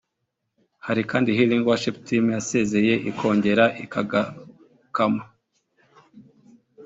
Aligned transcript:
Hari 0.85 1.01
kandi 1.11 1.29
Healing 1.37 1.63
worship 1.69 1.97
team 2.07 2.23
yasezeye 2.37 2.93
ikongera 3.09 3.65
ikagarukamo 3.83 5.21